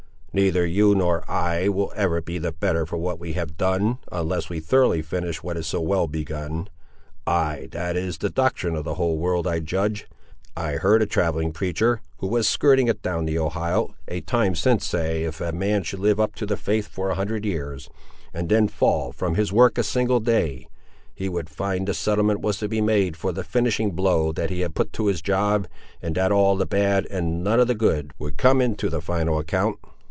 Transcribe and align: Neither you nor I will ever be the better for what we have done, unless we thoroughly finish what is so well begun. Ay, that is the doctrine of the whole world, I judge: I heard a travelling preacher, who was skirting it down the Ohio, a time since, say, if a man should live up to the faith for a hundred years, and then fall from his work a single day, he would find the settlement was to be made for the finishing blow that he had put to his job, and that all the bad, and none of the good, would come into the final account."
Neither 0.33 0.65
you 0.65 0.95
nor 0.95 1.29
I 1.29 1.67
will 1.67 1.91
ever 1.93 2.21
be 2.21 2.37
the 2.37 2.53
better 2.53 2.85
for 2.85 2.95
what 2.95 3.19
we 3.19 3.33
have 3.33 3.57
done, 3.57 3.97
unless 4.13 4.47
we 4.47 4.61
thoroughly 4.61 5.01
finish 5.01 5.43
what 5.43 5.57
is 5.57 5.67
so 5.67 5.81
well 5.81 6.07
begun. 6.07 6.69
Ay, 7.27 7.67
that 7.73 7.97
is 7.97 8.17
the 8.17 8.29
doctrine 8.29 8.77
of 8.77 8.85
the 8.85 8.93
whole 8.93 9.17
world, 9.17 9.45
I 9.45 9.59
judge: 9.59 10.07
I 10.55 10.75
heard 10.77 11.01
a 11.01 11.05
travelling 11.05 11.51
preacher, 11.51 11.99
who 12.19 12.27
was 12.27 12.47
skirting 12.47 12.87
it 12.87 13.01
down 13.01 13.25
the 13.25 13.37
Ohio, 13.37 13.93
a 14.07 14.21
time 14.21 14.55
since, 14.55 14.87
say, 14.87 15.25
if 15.25 15.41
a 15.41 15.51
man 15.51 15.83
should 15.83 15.99
live 15.99 16.17
up 16.17 16.33
to 16.35 16.45
the 16.45 16.55
faith 16.55 16.87
for 16.87 17.09
a 17.09 17.15
hundred 17.15 17.43
years, 17.43 17.89
and 18.33 18.47
then 18.47 18.69
fall 18.69 19.11
from 19.11 19.35
his 19.35 19.51
work 19.51 19.77
a 19.77 19.83
single 19.83 20.21
day, 20.21 20.69
he 21.13 21.27
would 21.27 21.49
find 21.49 21.85
the 21.89 21.93
settlement 21.93 22.39
was 22.39 22.57
to 22.59 22.69
be 22.69 22.79
made 22.79 23.17
for 23.17 23.33
the 23.33 23.43
finishing 23.43 23.91
blow 23.91 24.31
that 24.31 24.49
he 24.49 24.61
had 24.61 24.75
put 24.75 24.93
to 24.93 25.07
his 25.07 25.21
job, 25.21 25.67
and 26.01 26.15
that 26.15 26.31
all 26.31 26.55
the 26.55 26.65
bad, 26.65 27.05
and 27.07 27.43
none 27.43 27.59
of 27.59 27.67
the 27.67 27.75
good, 27.75 28.13
would 28.17 28.37
come 28.37 28.61
into 28.61 28.87
the 28.89 29.01
final 29.01 29.37
account." 29.37 29.77